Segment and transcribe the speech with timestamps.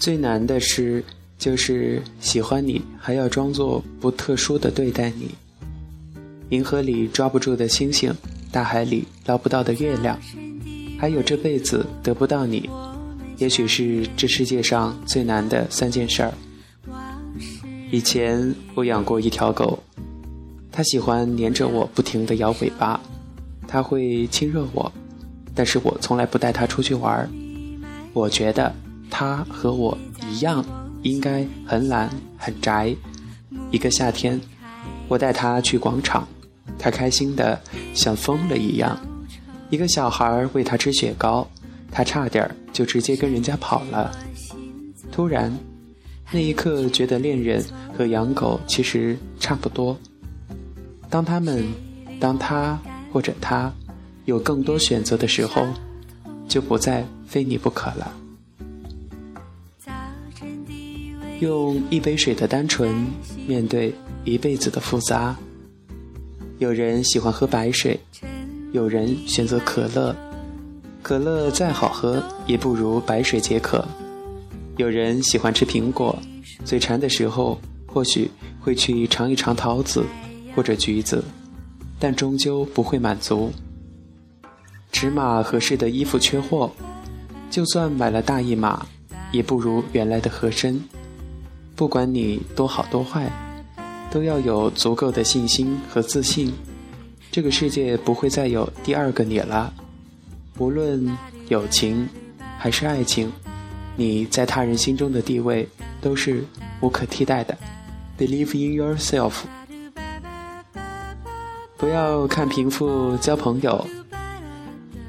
[0.00, 1.04] 最难的是，
[1.38, 5.28] 就是喜欢你还要装作不特殊的对待你。
[6.48, 8.10] 银河里抓不住的星星，
[8.50, 10.18] 大海里捞不到的月亮，
[10.98, 12.68] 还有这辈子得不到你，
[13.36, 16.32] 也许是这世界上最难的三件事儿。
[17.90, 19.78] 以前我养过一条狗，
[20.72, 22.98] 它喜欢黏着我，不停地摇尾巴。
[23.68, 24.90] 它会亲热我，
[25.54, 27.28] 但是我从来不带它出去玩儿。
[28.14, 28.74] 我觉得
[29.10, 29.98] 他和我
[30.30, 30.64] 一样，
[31.02, 32.94] 应该很懒很宅。
[33.70, 34.40] 一个夏天，
[35.08, 36.26] 我带他去广场，
[36.78, 37.60] 他开心的
[37.92, 38.98] 像疯了一样。
[39.68, 41.46] 一个小孩喂他吃雪糕，
[41.90, 44.10] 他差点就直接跟人家跑了。
[45.12, 45.52] 突然，
[46.30, 47.64] 那一刻觉得恋人
[47.98, 49.98] 和养狗其实差不多。
[51.08, 51.66] 当他们，
[52.18, 52.78] 当他。
[53.12, 53.72] 或者他
[54.24, 55.66] 有更多选择的时候，
[56.46, 58.14] 就不再非你不可了。
[61.40, 63.06] 用一杯水的单纯
[63.46, 65.36] 面对一辈子的复杂。
[66.58, 67.98] 有人喜欢喝白水，
[68.72, 70.14] 有人选择可乐，
[71.02, 73.86] 可乐再好喝也不如白水解渴。
[74.76, 76.18] 有人喜欢吃苹果，
[76.64, 80.04] 嘴馋的时候或许会去尝一尝桃子
[80.54, 81.24] 或者橘子。
[82.02, 83.52] 但终究不会满足。
[84.90, 86.72] 尺码合适的衣服缺货，
[87.50, 88.86] 就算买了大一码，
[89.32, 90.82] 也不如原来的合身。
[91.76, 93.30] 不管你多好多坏，
[94.10, 96.52] 都要有足够的信心和自信。
[97.30, 99.72] 这个世界不会再有第二个你了。
[100.58, 101.16] 无论
[101.48, 102.08] 友情
[102.58, 103.32] 还是爱情，
[103.96, 105.66] 你在他人心中的地位
[106.00, 106.44] 都是
[106.80, 107.56] 无可替代的。
[108.18, 109.32] Believe in yourself。
[111.78, 113.86] 不要看贫富交朋友，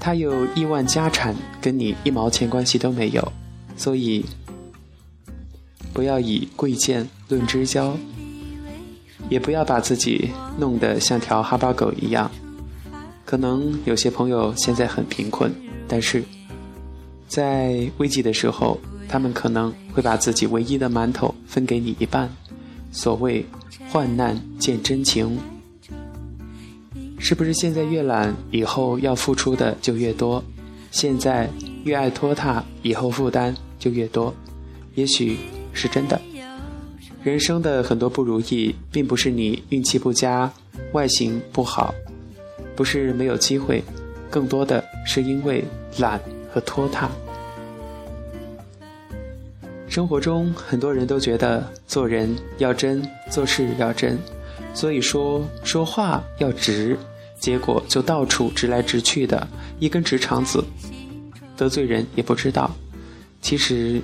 [0.00, 3.32] 他有亿万家产，跟你一毛钱关系都没有。
[3.76, 4.24] 所以，
[5.92, 7.96] 不要以贵贱论知交，
[9.28, 12.30] 也不要把自己弄得像条哈巴狗一样。
[13.24, 15.52] 可能有些朋友现在很贫困，
[15.88, 16.22] 但是
[17.28, 18.78] 在危急的时候，
[19.08, 22.30] 他们可能会把自己唯一的馒头分给你一半。
[22.92, 23.44] 所谓
[23.90, 25.38] 患难见真情。
[27.18, 30.42] 是不是现在越懒，以后要付出的就越多？
[30.92, 31.50] 现在
[31.84, 33.54] 越爱拖沓，以后负担
[33.86, 34.34] 就越多。
[34.96, 35.36] 也许
[35.72, 36.20] 是真的。
[37.22, 40.52] 人生的很多不如意，并不是你运气不佳、
[40.92, 41.94] 外形不好，
[42.74, 43.80] 不是没有机会，
[44.28, 45.64] 更多的是因为
[45.98, 46.20] 懒
[46.52, 47.08] 和拖沓。
[49.88, 54.18] 生活中很多人都觉得做人要真，做事要真。
[54.74, 56.98] 所以说说话要直，
[57.38, 59.46] 结果就到处直来直去的，
[59.78, 60.64] 一根直肠子，
[61.56, 62.70] 得罪人也不知道。
[63.46, 64.02] 其实，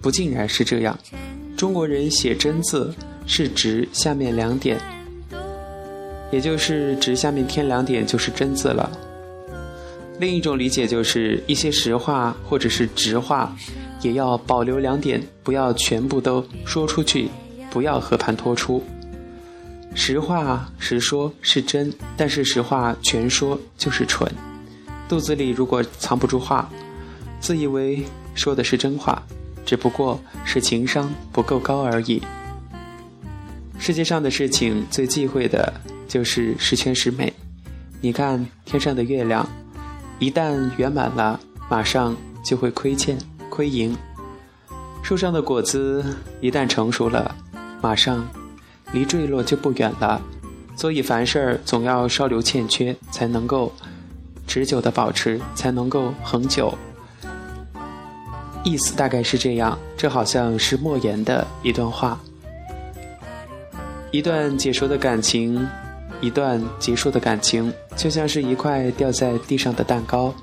[0.00, 0.98] 不尽然是这样。
[1.54, 2.94] 中国人写真字
[3.26, 4.80] 是指下面两点，
[6.32, 8.90] 也就是指下面添两点就是真字了。
[10.18, 13.54] 另一种理解就是一些实话或者是直话，
[14.00, 17.28] 也要保留两点，不要全部都说出去，
[17.70, 18.82] 不要和盘托出。
[19.94, 24.26] 实话实说是真，但是实话全说就是蠢。
[25.06, 26.66] 肚子里如果藏不住话，
[27.40, 29.22] 自以为说的是真话，
[29.64, 32.22] 只不过是情商不够高而已。
[33.78, 35.72] 世界上的事情最忌讳的
[36.06, 37.32] 就是十全十美。
[38.00, 39.48] 你看天上的月亮，
[40.18, 43.18] 一旦圆满了，马上就会亏欠
[43.48, 43.94] 亏盈；
[45.02, 46.04] 树上的果子
[46.40, 47.34] 一旦成熟了，
[47.80, 48.26] 马上。
[48.92, 50.20] 离坠落就不远了，
[50.74, 53.72] 所以凡事总要稍留欠缺，才能够
[54.48, 56.76] 持久的保持，才能够恒久。
[58.64, 62.20] 意思大概是这样，这好像是莫言的一段话。
[64.10, 65.66] 一段结束的感情，
[66.20, 70.34] 一段结束的感情，就像是一块掉在地上的蛋糕，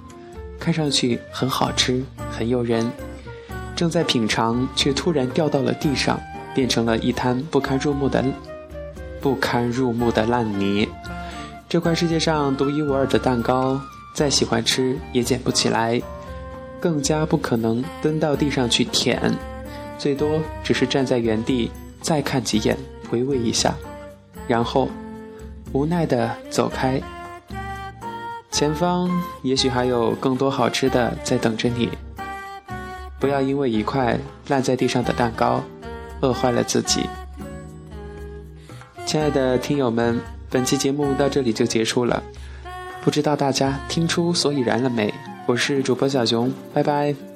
[0.59, 2.89] 看上去很好吃，很诱人，
[3.75, 6.19] 正在品尝，却突然掉到了地上。
[6.55, 8.25] 变成了一滩不堪入目的、
[9.21, 10.89] 不堪入目的烂泥。
[11.69, 13.79] 这块世界上独一无二的蛋糕，
[14.11, 16.01] 再喜欢吃也捡不起来，
[16.87, 19.21] 更加不可能蹲到地上去舔，
[19.97, 21.69] 最多只是站在原地
[21.99, 22.77] 再看几眼，
[23.09, 23.75] 回味一下，
[24.47, 24.87] 然后
[25.73, 27.01] 无奈的走开。
[28.51, 29.11] 前方
[29.41, 31.89] 也许还有更多好吃的在等着你。
[33.19, 34.17] 不要因为一块
[34.47, 35.61] 烂在地上的蛋糕。
[36.21, 37.01] 饿坏了自己，
[39.05, 40.17] 亲爱的听友们，
[40.49, 42.23] 本期节目到这里就结束了。
[43.01, 45.13] 不知道大家听出所以然了没？
[45.47, 47.26] 我是主播小熊，拜拜。